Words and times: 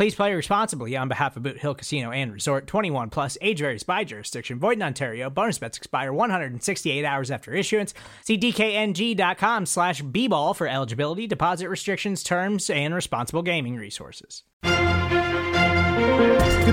Please 0.00 0.14
play 0.14 0.32
responsibly 0.32 0.96
on 0.96 1.08
behalf 1.08 1.36
of 1.36 1.42
Boot 1.42 1.58
Hill 1.58 1.74
Casino 1.74 2.10
and 2.10 2.32
Resort 2.32 2.66
21 2.66 3.10
plus 3.10 3.36
age 3.42 3.58
varies 3.58 3.82
by 3.82 4.02
jurisdiction. 4.02 4.58
Void 4.58 4.78
in 4.78 4.82
Ontario. 4.82 5.28
Bonus 5.28 5.58
bets 5.58 5.76
expire 5.76 6.10
168 6.10 7.04
hours 7.04 7.30
after 7.30 7.52
issuance. 7.52 7.92
See 8.24 8.38
DKNG.com 8.38 9.66
slash 9.66 10.00
B 10.00 10.26
ball 10.26 10.54
for 10.54 10.66
eligibility, 10.66 11.26
deposit 11.26 11.68
restrictions, 11.68 12.22
terms, 12.22 12.70
and 12.70 12.94
responsible 12.94 13.42
gaming 13.42 13.76
resources. 13.76 14.42
Good 14.62 14.72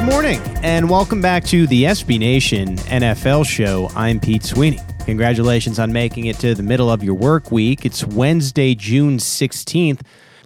morning, 0.05 0.39
and 0.63 0.89
welcome 0.89 1.19
back 1.19 1.43
to 1.47 1.67
the 1.67 1.83
SB 1.83 2.19
Nation 2.19 2.77
NFL 2.77 3.45
show. 3.45 3.89
I'm 3.93 4.21
Pete 4.21 4.45
Sweeney. 4.45 4.79
Congratulations 5.03 5.79
on 5.79 5.91
making 5.91 6.27
it 6.27 6.37
to 6.37 6.55
the 6.55 6.63
middle 6.63 6.89
of 6.89 7.03
your 7.03 7.15
work 7.15 7.51
week. 7.51 7.85
It's 7.85 8.05
Wednesday, 8.05 8.73
June 8.73 9.17
16th. 9.17 9.99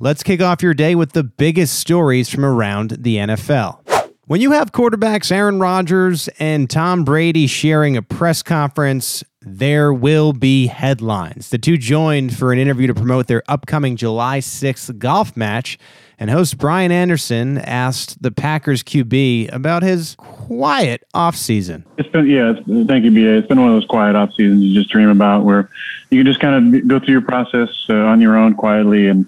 Let's 0.03 0.23
kick 0.23 0.41
off 0.41 0.63
your 0.63 0.73
day 0.73 0.95
with 0.95 1.11
the 1.11 1.23
biggest 1.23 1.77
stories 1.77 2.27
from 2.27 2.43
around 2.43 2.97
the 3.01 3.17
NFL. 3.17 4.09
When 4.25 4.41
you 4.41 4.51
have 4.53 4.71
quarterbacks 4.71 5.31
Aaron 5.31 5.59
Rodgers 5.59 6.27
and 6.39 6.67
Tom 6.67 7.03
Brady 7.03 7.45
sharing 7.45 7.95
a 7.95 8.01
press 8.01 8.41
conference, 8.41 9.23
there 9.41 9.93
will 9.93 10.33
be 10.33 10.65
headlines. 10.65 11.49
The 11.49 11.59
two 11.59 11.77
joined 11.77 12.35
for 12.35 12.51
an 12.51 12.57
interview 12.57 12.87
to 12.87 12.95
promote 12.95 13.27
their 13.27 13.43
upcoming 13.47 13.95
July 13.95 14.39
6th 14.39 14.97
golf 14.97 15.37
match, 15.37 15.77
and 16.17 16.31
host 16.31 16.57
Brian 16.57 16.91
Anderson 16.91 17.59
asked 17.59 18.23
the 18.23 18.31
Packers 18.31 18.81
QB 18.81 19.53
about 19.53 19.83
his 19.83 20.15
quiet 20.17 21.03
offseason. 21.13 21.83
It's 21.99 22.09
been, 22.09 22.25
yeah, 22.25 22.53
it's, 22.57 22.87
thank 22.87 23.05
you, 23.05 23.11
BA. 23.11 23.37
It's 23.37 23.47
been 23.47 23.61
one 23.61 23.69
of 23.69 23.75
those 23.75 23.87
quiet 23.87 24.15
off 24.15 24.31
seasons 24.33 24.63
you 24.63 24.73
just 24.73 24.89
dream 24.89 25.09
about 25.09 25.45
where 25.45 25.69
you 26.09 26.23
can 26.23 26.25
just 26.25 26.39
kind 26.39 26.75
of 26.75 26.87
go 26.87 26.97
through 26.97 27.11
your 27.11 27.21
process 27.21 27.69
uh, 27.87 27.93
on 27.93 28.19
your 28.19 28.35
own 28.35 28.55
quietly 28.55 29.07
and 29.07 29.27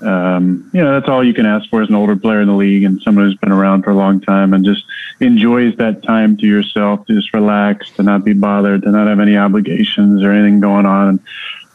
um, 0.00 0.70
you 0.74 0.82
know, 0.82 0.92
that's 0.92 1.08
all 1.08 1.24
you 1.24 1.32
can 1.32 1.46
ask 1.46 1.68
for 1.70 1.82
as 1.82 1.88
an 1.88 1.94
older 1.94 2.16
player 2.16 2.40
in 2.40 2.48
the 2.48 2.54
league 2.54 2.84
and 2.84 3.00
someone 3.00 3.24
who's 3.24 3.36
been 3.36 3.52
around 3.52 3.82
for 3.82 3.90
a 3.90 3.94
long 3.94 4.20
time 4.20 4.52
and 4.52 4.64
just 4.64 4.84
enjoys 5.20 5.74
that 5.76 6.02
time 6.02 6.36
to 6.36 6.46
yourself, 6.46 7.06
to 7.06 7.14
just 7.14 7.32
relax, 7.32 7.90
to 7.92 8.02
not 8.02 8.24
be 8.24 8.34
bothered, 8.34 8.82
to 8.82 8.90
not 8.90 9.06
have 9.06 9.20
any 9.20 9.36
obligations 9.36 10.22
or 10.22 10.32
anything 10.32 10.60
going 10.60 10.84
on. 10.84 11.08
And, 11.08 11.20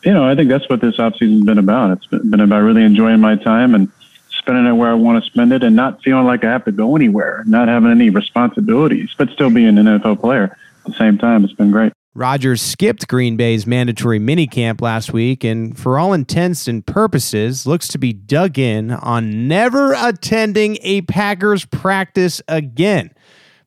you 0.03 0.13
know, 0.13 0.23
I 0.23 0.35
think 0.35 0.49
that's 0.49 0.69
what 0.69 0.81
this 0.81 0.97
offseason's 0.97 1.45
been 1.45 1.57
about. 1.57 1.97
It's 1.97 2.05
been 2.05 2.39
about 2.39 2.61
really 2.61 2.83
enjoying 2.83 3.19
my 3.19 3.35
time 3.35 3.73
and 3.73 3.91
spending 4.29 4.67
it 4.67 4.73
where 4.73 4.91
I 4.91 4.95
want 4.95 5.23
to 5.23 5.29
spend 5.29 5.51
it 5.51 5.63
and 5.63 5.75
not 5.75 6.03
feeling 6.03 6.25
like 6.25 6.43
I 6.43 6.51
have 6.51 6.65
to 6.65 6.71
go 6.71 6.95
anywhere, 6.95 7.43
not 7.47 7.67
having 7.67 7.91
any 7.91 8.09
responsibilities, 8.11 9.09
but 9.17 9.29
still 9.31 9.49
being 9.49 9.77
an 9.77 9.85
NFL 9.85 10.19
player 10.21 10.57
at 10.85 10.91
the 10.91 10.97
same 10.97 11.17
time. 11.17 11.43
It's 11.43 11.53
been 11.53 11.71
great. 11.71 11.93
Rodgers 12.13 12.61
skipped 12.61 13.07
Green 13.07 13.37
Bay's 13.37 13.65
mandatory 13.65 14.19
minicamp 14.19 14.81
last 14.81 15.13
week 15.13 15.45
and, 15.45 15.77
for 15.77 15.97
all 15.97 16.11
intents 16.11 16.67
and 16.67 16.85
purposes, 16.85 17.65
looks 17.65 17.87
to 17.87 17.97
be 17.97 18.11
dug 18.11 18.59
in 18.59 18.91
on 18.91 19.47
never 19.47 19.93
attending 19.93 20.77
a 20.81 21.01
Packers 21.03 21.63
practice 21.63 22.41
again. 22.49 23.11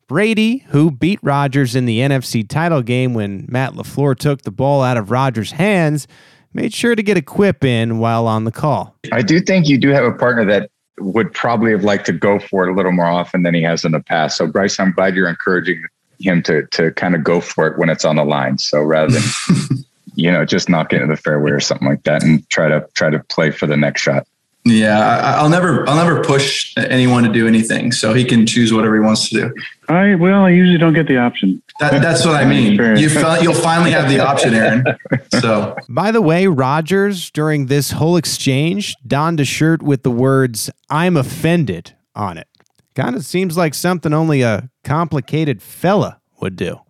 Brady, 0.09 0.59
who 0.69 0.91
beat 0.91 1.21
Rodgers 1.22 1.75
in 1.75 1.87
the 1.87 2.00
NFC 2.00 2.47
title 2.47 2.82
game 2.82 3.15
when 3.15 3.47
Matt 3.49 3.72
LaFleur 3.72 4.15
took 4.15 4.43
the 4.43 4.50
ball 4.50 4.82
out 4.82 4.99
of 4.99 5.11
Rodgers' 5.11 5.53
hands, 5.53 6.06
made 6.53 6.75
sure 6.75 6.94
to 6.94 7.03
get 7.03 7.16
a 7.16 7.22
quip 7.22 7.65
in 7.65 7.99
while 7.99 8.26
on 8.26 8.44
the 8.44 8.53
call. 8.53 8.94
I 9.11 9.22
do 9.22 9.41
think 9.41 9.69
you 9.69 9.78
do 9.78 9.88
have 9.88 10.05
a 10.05 10.12
partner 10.12 10.44
that 10.44 10.71
would 11.00 11.32
probably 11.32 11.71
have 11.71 11.82
liked 11.82 12.05
to 12.06 12.12
go 12.12 12.38
for 12.38 12.69
it 12.69 12.71
a 12.71 12.75
little 12.75 12.93
more 12.93 13.06
often 13.06 13.43
than 13.43 13.55
he 13.55 13.62
has 13.62 13.87
in 13.87 13.93
the 13.93 14.00
past. 14.00 14.37
So, 14.37 14.47
Bryce, 14.47 14.78
I'm 14.78 14.93
glad 14.93 15.15
you're 15.15 15.31
encouraging 15.31 15.82
him 16.20 16.42
to 16.44 16.66
to 16.66 16.91
kind 16.92 17.14
of 17.14 17.25
go 17.25 17.41
for 17.41 17.66
it 17.66 17.78
when 17.78 17.88
it's 17.88 18.04
on 18.04 18.16
the 18.16 18.25
line. 18.25 18.58
So 18.58 18.82
rather 18.82 19.12
than 19.12 19.22
you 20.14 20.30
know 20.30 20.44
just 20.44 20.69
knock 20.69 20.92
into 20.92 21.06
the 21.06 21.16
fairway 21.16 21.50
or 21.50 21.60
something 21.60 21.88
like 21.88 22.02
that, 22.04 22.22
and 22.22 22.48
try 22.50 22.69
to 22.69 22.86
try 22.94 23.10
to 23.10 23.19
play 23.19 23.50
for 23.50 23.66
the 23.66 23.76
next 23.76 24.02
shot. 24.02 24.26
Yeah, 24.66 24.98
I, 24.98 25.42
will 25.42 25.50
never 25.50 25.86
I'll 25.86 25.97
never 25.97 26.25
push 26.25 26.72
anyone 26.78 27.22
to 27.25 27.30
do 27.30 27.47
anything, 27.47 27.92
so 27.92 28.14
he 28.14 28.25
can 28.25 28.47
choose 28.47 28.72
whatever 28.72 28.94
he 28.94 29.00
wants 29.00 29.28
to 29.28 29.34
do. 29.34 29.54
I 29.91 30.14
well, 30.14 30.44
I 30.44 30.50
usually 30.50 30.78
don't 30.78 30.94
get 30.94 31.06
the 31.06 31.19
option. 31.19 31.62
That, 31.80 32.00
that's 32.00 32.25
what 32.25 32.34
I 32.34 32.44
mean. 32.48 32.72
You 32.72 33.08
you'll 33.42 33.52
finally 33.52 33.91
have 33.91 34.08
the 34.08 34.20
option, 34.20 34.54
Aaron. 34.54 34.84
So, 35.41 35.76
by 35.91 36.10
the 36.10 36.22
way, 36.22 36.46
Rodgers 36.46 37.31
during 37.31 37.66
this 37.66 37.91
whole 37.91 38.16
exchange 38.16 38.96
donned 39.06 39.41
a 39.41 39.44
shirt 39.44 39.82
with 39.82 40.02
the 40.02 40.10
words 40.10 40.70
"I'm 40.88 41.19
offended" 41.19 41.92
on 42.14 42.38
it. 42.38 42.48
Kind 42.94 43.16
of 43.16 43.25
seems 43.25 43.56
like 43.56 43.75
something 43.75 44.12
only 44.12 44.43
a 44.43 44.71
complicated 44.84 45.60
fella 45.60 46.21
would 46.41 46.55
do. 46.56 46.81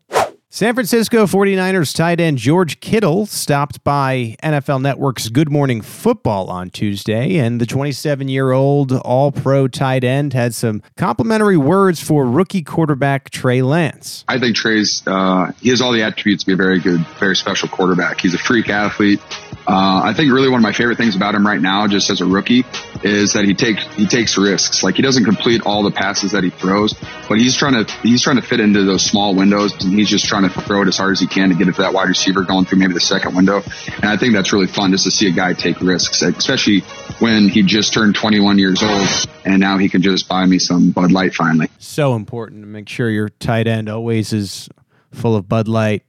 San 0.55 0.75
Francisco 0.75 1.27
49ers 1.27 1.93
tight 1.93 2.21
end 2.21 2.39
George 2.39 2.79
Kittle 2.79 3.27
stopped 3.27 3.83
by 3.83 4.37
NFL 4.41 4.83
Network's 4.83 5.29
Good 5.29 5.51
Morning 5.51 5.81
Football 5.81 6.49
on 6.49 6.71
Tuesday, 6.71 7.39
and 7.39 7.61
the 7.61 7.67
27 7.67 8.29
year 8.29 8.53
old 8.53 8.93
All 8.93 9.33
Pro 9.33 9.67
tight 9.67 10.05
end 10.05 10.33
had 10.33 10.55
some 10.55 10.81
complimentary 10.97 11.57
words 11.57 12.01
for 12.01 12.25
rookie 12.25 12.63
quarterback 12.63 13.31
Trey 13.31 13.63
Lance. 13.63 14.25
I 14.29 14.39
think 14.39 14.55
Trey's, 14.55 15.03
uh, 15.09 15.51
he 15.61 15.71
has 15.71 15.81
all 15.81 15.91
the 15.91 16.05
attributes 16.05 16.45
to 16.45 16.47
be 16.47 16.53
a 16.53 16.57
very 16.57 16.79
good, 16.79 17.05
very 17.19 17.35
special 17.35 17.69
quarterback. 17.69 18.21
He's 18.21 18.35
a 18.35 18.39
freak 18.39 18.69
athlete. 18.69 19.19
Uh, 19.67 20.03
I 20.05 20.13
think 20.13 20.31
really 20.31 20.51
one 20.51 20.61
of 20.61 20.63
my 20.63 20.73
favorite 20.73 20.99
things 20.99 21.17
about 21.17 21.35
him 21.35 21.47
right 21.47 21.61
now, 21.61 21.89
just 21.89 22.11
as 22.11 22.21
a 22.21 22.27
rookie, 22.27 22.65
is 23.03 23.33
that 23.33 23.47
he 23.47 23.55
takes 23.55 23.83
he 23.95 24.07
takes 24.07 24.37
risks. 24.37 24.83
Like 24.83 24.97
he 24.97 25.03
doesn't 25.03 25.25
complete 25.25 25.63
all 25.65 25.83
the 25.83 25.91
passes 25.91 26.33
that 26.33 26.45
he 26.45 26.51
throws, 26.51 26.93
but 27.29 27.39
he's 27.39 27.57
trying 27.57 27.85
to 27.85 27.91
he's 28.03 28.23
trying 28.23 28.37
to 28.37 28.43
fit 28.43 28.61
into 28.61 28.85
those 28.85 29.03
small 29.03 29.35
windows, 29.35 29.73
and 29.83 29.99
he's 29.99 30.11
just 30.11 30.27
trying 30.27 30.44
to 30.53 30.61
throw 30.61 30.83
it 30.83 30.89
as 30.89 30.97
hard 30.97 31.13
as 31.13 31.21
he 31.21 31.27
can 31.27 31.49
to 31.49 31.55
get 31.55 31.69
it 31.69 31.75
to 31.77 31.83
that 31.83 31.93
wide 31.93 32.09
receiver 32.09 32.43
going 32.43 32.65
through 32.65 32.79
maybe 32.79 32.93
the 32.93 33.01
second 33.01 33.35
window. 33.35 33.63
And 33.97 34.07
I 34.07 34.17
think 34.17 34.35
that's 34.35 34.53
really 34.53 34.67
fun 34.67 34.91
just 34.91 35.05
to 35.05 35.11
see 35.11 35.29
a 35.29 35.33
guy 35.33 35.53
take 35.53 35.81
risks, 35.81 36.23
especially 36.23 36.81
when 37.19 37.49
he 37.49 37.63
just 37.63 37.93
turned 37.93 38.15
21 38.15 38.59
years 38.59 38.83
old, 38.83 39.09
and 39.45 39.61
now 39.61 39.79
he 39.79 39.89
can 39.89 40.03
just 40.03 40.29
buy 40.29 40.45
me 40.47 40.59
some 40.59 40.91
Bud 40.91 41.13
Light 41.13 41.35
finally. 41.35 41.69
So 41.79 42.15
important 42.15 42.63
to 42.63 42.67
make 42.67 42.89
sure 42.89 43.09
your 43.11 43.29
tight 43.29 43.67
end 43.67 43.89
always 43.89 44.33
is 44.33 44.69
full 45.13 45.37
of 45.37 45.49
Bud 45.49 45.69
Light. 45.69 46.03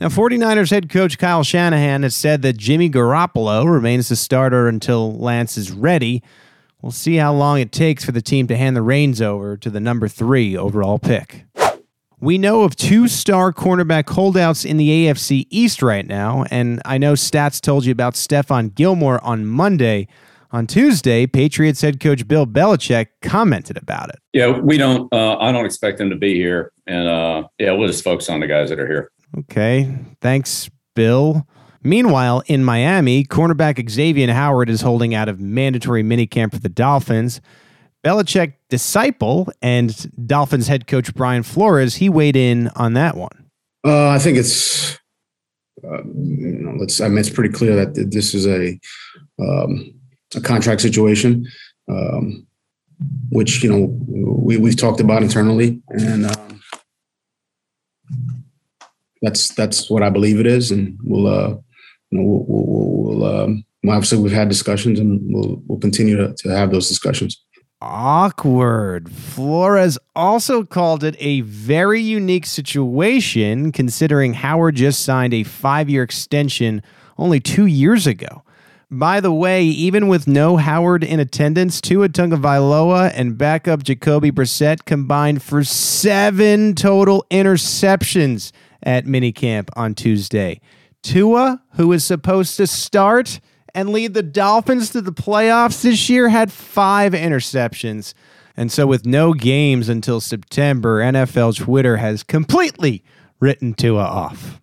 Now, 0.00 0.08
49ers 0.08 0.70
head 0.70 0.90
coach 0.90 1.16
Kyle 1.16 1.44
Shanahan 1.44 2.02
has 2.02 2.16
said 2.16 2.42
that 2.42 2.56
Jimmy 2.56 2.90
Garoppolo 2.90 3.70
remains 3.70 4.08
the 4.08 4.16
starter 4.16 4.66
until 4.66 5.16
Lance 5.16 5.56
is 5.56 5.70
ready. 5.70 6.22
We'll 6.80 6.90
see 6.90 7.14
how 7.14 7.32
long 7.32 7.60
it 7.60 7.70
takes 7.70 8.04
for 8.04 8.10
the 8.10 8.20
team 8.20 8.48
to 8.48 8.56
hand 8.56 8.74
the 8.74 8.82
reins 8.82 9.22
over 9.22 9.56
to 9.56 9.70
the 9.70 9.78
number 9.78 10.08
three 10.08 10.56
overall 10.56 10.98
pick. 10.98 11.44
We 12.22 12.38
know 12.38 12.62
of 12.62 12.76
two 12.76 13.08
star 13.08 13.52
cornerback 13.52 14.08
holdouts 14.08 14.64
in 14.64 14.76
the 14.76 14.88
AFC 14.88 15.48
East 15.50 15.82
right 15.82 16.06
now, 16.06 16.44
and 16.52 16.80
I 16.84 16.96
know 16.96 17.14
Stats 17.14 17.60
told 17.60 17.84
you 17.84 17.90
about 17.90 18.14
Stephon 18.14 18.72
Gilmore 18.72 19.22
on 19.24 19.44
Monday. 19.44 20.06
On 20.52 20.66
Tuesday, 20.66 21.26
Patriots 21.26 21.80
head 21.80 21.98
coach 21.98 22.28
Bill 22.28 22.46
Belichick 22.46 23.06
commented 23.22 23.76
about 23.76 24.10
it. 24.10 24.20
Yeah, 24.32 24.56
we 24.56 24.78
don't. 24.78 25.12
Uh, 25.12 25.36
I 25.38 25.50
don't 25.50 25.64
expect 25.64 25.98
them 25.98 26.10
to 26.10 26.16
be 26.16 26.34
here, 26.34 26.70
and 26.86 27.08
uh, 27.08 27.48
yeah, 27.58 27.72
we'll 27.72 27.88
just 27.88 28.04
focus 28.04 28.28
on 28.28 28.38
the 28.38 28.46
guys 28.46 28.68
that 28.68 28.78
are 28.78 28.86
here. 28.86 29.10
Okay. 29.38 29.92
Thanks, 30.20 30.70
Bill. 30.94 31.44
Meanwhile, 31.82 32.44
in 32.46 32.62
Miami, 32.62 33.24
cornerback 33.24 33.90
Xavier 33.90 34.32
Howard 34.32 34.70
is 34.70 34.82
holding 34.82 35.12
out 35.12 35.28
of 35.28 35.40
mandatory 35.40 36.04
minicamp 36.04 36.52
for 36.52 36.60
the 36.60 36.68
Dolphins. 36.68 37.40
Belichick 38.04 38.54
disciple 38.68 39.48
and 39.62 40.10
Dolphins 40.26 40.66
head 40.66 40.86
coach 40.86 41.14
Brian 41.14 41.42
Flores, 41.42 41.96
he 41.96 42.08
weighed 42.08 42.36
in 42.36 42.68
on 42.68 42.94
that 42.94 43.16
one. 43.16 43.50
Uh, 43.84 44.08
I 44.08 44.18
think 44.18 44.38
it's, 44.38 44.98
uh, 45.84 46.02
you 46.04 46.58
know, 46.60 46.76
let's. 46.78 47.00
I 47.00 47.08
mean, 47.08 47.18
it's 47.18 47.30
pretty 47.30 47.52
clear 47.52 47.74
that 47.76 48.10
this 48.10 48.34
is 48.34 48.46
a 48.46 48.78
um, 49.40 49.94
a 50.34 50.40
contract 50.40 50.80
situation, 50.80 51.46
um, 51.88 52.46
which 53.30 53.62
you 53.64 53.70
know 53.70 53.98
we 54.08 54.56
we've 54.56 54.76
talked 54.76 55.00
about 55.00 55.22
internally, 55.22 55.82
and 55.88 56.26
um, 56.26 56.60
that's 59.20 59.52
that's 59.54 59.90
what 59.90 60.04
I 60.04 60.10
believe 60.10 60.38
it 60.38 60.46
is, 60.46 60.70
and 60.70 60.96
we'll 61.02 61.26
uh, 61.26 61.56
you 62.10 62.18
know, 62.18 62.24
we'll, 62.24 62.44
we'll, 62.46 63.18
we'll 63.18 63.42
um, 63.42 63.64
obviously 63.88 64.18
we've 64.18 64.32
had 64.32 64.48
discussions 64.48 65.00
and 65.00 65.20
we'll, 65.24 65.62
we'll 65.66 65.78
continue 65.78 66.16
to, 66.16 66.34
to 66.34 66.48
have 66.50 66.70
those 66.70 66.88
discussions. 66.88 67.42
Awkward. 67.84 69.10
Flores 69.10 69.98
also 70.14 70.62
called 70.62 71.02
it 71.02 71.16
a 71.18 71.40
very 71.40 72.00
unique 72.00 72.46
situation 72.46 73.72
considering 73.72 74.34
Howard 74.34 74.76
just 74.76 75.04
signed 75.04 75.34
a 75.34 75.42
five 75.42 75.90
year 75.90 76.04
extension 76.04 76.80
only 77.18 77.40
two 77.40 77.66
years 77.66 78.06
ago. 78.06 78.44
By 78.88 79.18
the 79.18 79.32
way, 79.32 79.64
even 79.64 80.06
with 80.06 80.28
no 80.28 80.58
Howard 80.58 81.02
in 81.02 81.18
attendance, 81.18 81.80
Tua 81.80 82.08
Tagovailoa 82.08 83.10
and 83.16 83.36
backup 83.36 83.82
Jacoby 83.82 84.30
Brissett 84.30 84.84
combined 84.84 85.42
for 85.42 85.64
seven 85.64 86.76
total 86.76 87.26
interceptions 87.32 88.52
at 88.84 89.06
minicamp 89.06 89.70
on 89.74 89.96
Tuesday. 89.96 90.60
Tua, 91.02 91.60
who 91.72 91.90
is 91.90 92.04
supposed 92.04 92.56
to 92.58 92.68
start 92.68 93.40
and 93.74 93.90
lead 93.90 94.14
the 94.14 94.22
Dolphins 94.22 94.90
to 94.90 95.00
the 95.00 95.12
playoffs 95.12 95.82
this 95.82 96.08
year, 96.08 96.28
had 96.28 96.52
five 96.52 97.12
interceptions. 97.12 98.14
And 98.56 98.70
so, 98.70 98.86
with 98.86 99.06
no 99.06 99.32
games 99.32 99.88
until 99.88 100.20
September, 100.20 101.00
NFL 101.00 101.56
Twitter 101.56 101.96
has 101.96 102.22
completely 102.22 103.02
written 103.40 103.74
Tua 103.74 104.04
off. 104.04 104.61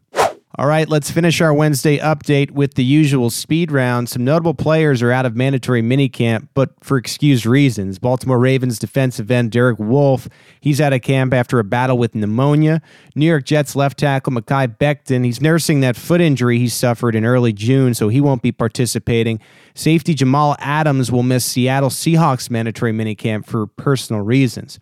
All 0.60 0.68
right, 0.68 0.90
let's 0.90 1.10
finish 1.10 1.40
our 1.40 1.54
Wednesday 1.54 2.00
update 2.00 2.52
with 2.52 2.74
the 2.74 2.84
usual 2.84 3.30
speed 3.30 3.72
round. 3.72 4.10
Some 4.10 4.26
notable 4.26 4.54
players 4.54 5.02
are 5.02 5.10
out 5.10 5.26
of 5.26 5.34
mandatory 5.34 5.82
minicamp, 5.82 6.50
but 6.54 6.72
for 6.84 6.98
excused 6.98 7.46
reasons. 7.46 7.98
Baltimore 7.98 8.38
Ravens 8.38 8.78
defensive 8.78 9.32
end 9.32 9.54
Derek 9.54 9.80
Wolfe, 9.80 10.28
he's 10.60 10.82
out 10.82 10.92
of 10.92 11.02
camp 11.02 11.34
after 11.34 11.60
a 11.60 11.64
battle 11.64 11.98
with 11.98 12.14
pneumonia. 12.14 12.82
New 13.16 13.26
York 13.26 13.46
Jets 13.46 13.74
left 13.74 14.00
tackle 14.00 14.34
Mekhi 14.34 14.78
Becton, 14.78 15.24
he's 15.24 15.40
nursing 15.40 15.80
that 15.80 15.96
foot 15.96 16.20
injury 16.20 16.60
he 16.60 16.68
suffered 16.68 17.16
in 17.16 17.24
early 17.24 17.54
June, 17.54 17.94
so 17.94 18.10
he 18.10 18.20
won't 18.20 18.42
be 18.42 18.52
participating. 18.52 19.40
Safety 19.76 20.14
Jamal 20.14 20.58
Adams 20.60 21.10
will 21.10 21.24
miss 21.24 21.46
Seattle 21.46 21.90
Seahawks 21.90 22.50
mandatory 22.50 22.92
minicamp 22.92 23.46
for 23.46 23.66
personal 23.66 24.22
reasons. 24.24 24.78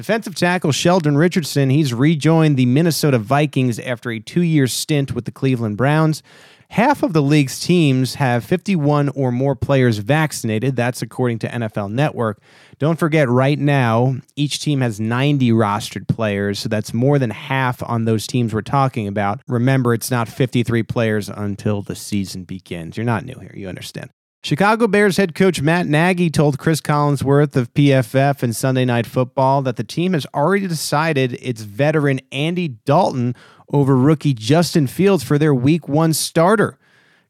Defensive 0.00 0.34
tackle 0.34 0.72
Sheldon 0.72 1.18
Richardson, 1.18 1.68
he's 1.68 1.92
rejoined 1.92 2.56
the 2.56 2.64
Minnesota 2.64 3.18
Vikings 3.18 3.78
after 3.78 4.10
a 4.10 4.18
two 4.18 4.40
year 4.40 4.66
stint 4.66 5.14
with 5.14 5.26
the 5.26 5.30
Cleveland 5.30 5.76
Browns. 5.76 6.22
Half 6.70 7.02
of 7.02 7.12
the 7.12 7.20
league's 7.20 7.60
teams 7.60 8.14
have 8.14 8.42
51 8.42 9.10
or 9.10 9.30
more 9.30 9.54
players 9.54 9.98
vaccinated. 9.98 10.74
That's 10.74 11.02
according 11.02 11.40
to 11.40 11.48
NFL 11.48 11.92
Network. 11.92 12.40
Don't 12.78 12.98
forget, 12.98 13.28
right 13.28 13.58
now, 13.58 14.16
each 14.36 14.60
team 14.60 14.80
has 14.80 14.98
90 14.98 15.50
rostered 15.50 16.08
players, 16.08 16.60
so 16.60 16.70
that's 16.70 16.94
more 16.94 17.18
than 17.18 17.28
half 17.28 17.82
on 17.82 18.06
those 18.06 18.26
teams 18.26 18.54
we're 18.54 18.62
talking 18.62 19.06
about. 19.06 19.42
Remember, 19.48 19.92
it's 19.92 20.10
not 20.10 20.28
53 20.30 20.82
players 20.84 21.28
until 21.28 21.82
the 21.82 21.94
season 21.94 22.44
begins. 22.44 22.96
You're 22.96 23.04
not 23.04 23.26
new 23.26 23.38
here, 23.38 23.52
you 23.54 23.68
understand. 23.68 24.08
Chicago 24.42 24.86
Bears 24.86 25.18
head 25.18 25.34
coach 25.34 25.60
Matt 25.60 25.86
Nagy 25.86 26.30
told 26.30 26.58
Chris 26.58 26.80
Collinsworth 26.80 27.56
of 27.56 27.72
PFF 27.74 28.42
and 28.42 28.56
Sunday 28.56 28.86
Night 28.86 29.06
Football 29.06 29.60
that 29.62 29.76
the 29.76 29.84
team 29.84 30.14
has 30.14 30.26
already 30.32 30.66
decided 30.66 31.38
it's 31.42 31.60
veteran 31.60 32.20
Andy 32.32 32.68
Dalton 32.68 33.34
over 33.70 33.94
rookie 33.94 34.32
Justin 34.32 34.86
Fields 34.86 35.22
for 35.22 35.36
their 35.36 35.54
week 35.54 35.88
one 35.88 36.14
starter. 36.14 36.78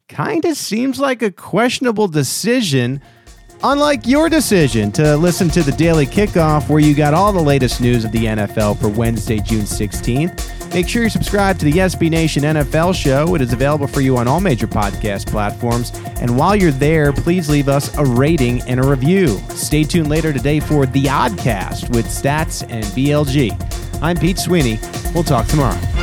Kinda 0.06 0.54
seems 0.54 1.00
like 1.00 1.20
a 1.20 1.32
questionable 1.32 2.06
decision, 2.06 3.00
unlike 3.64 4.06
your 4.06 4.28
decision 4.28 4.92
to 4.92 5.16
listen 5.16 5.48
to 5.50 5.64
the 5.64 5.72
daily 5.72 6.06
kickoff 6.06 6.68
where 6.68 6.80
you 6.80 6.94
got 6.94 7.12
all 7.12 7.32
the 7.32 7.42
latest 7.42 7.80
news 7.80 8.04
of 8.04 8.12
the 8.12 8.26
NFL 8.26 8.76
for 8.76 8.88
Wednesday, 8.88 9.40
June 9.40 9.66
16th. 9.66 10.59
Make 10.72 10.88
sure 10.88 11.02
you 11.02 11.08
subscribe 11.10 11.58
to 11.58 11.64
the 11.64 11.72
SB 11.72 12.10
Nation 12.10 12.44
NFL 12.44 12.94
show. 12.94 13.34
It 13.34 13.40
is 13.40 13.52
available 13.52 13.88
for 13.88 14.00
you 14.00 14.16
on 14.16 14.28
all 14.28 14.40
major 14.40 14.68
podcast 14.68 15.26
platforms. 15.26 15.90
And 16.20 16.36
while 16.36 16.54
you're 16.54 16.70
there, 16.70 17.12
please 17.12 17.50
leave 17.50 17.68
us 17.68 17.96
a 17.98 18.04
rating 18.04 18.62
and 18.62 18.78
a 18.78 18.86
review. 18.86 19.38
Stay 19.50 19.82
tuned 19.82 20.08
later 20.08 20.32
today 20.32 20.60
for 20.60 20.86
The 20.86 21.04
Oddcast 21.04 21.90
with 21.90 22.06
Stats 22.06 22.64
and 22.70 22.84
BLG. 22.86 23.50
I'm 24.00 24.16
Pete 24.16 24.38
Sweeney. 24.38 24.78
We'll 25.12 25.24
talk 25.24 25.46
tomorrow. 25.48 25.99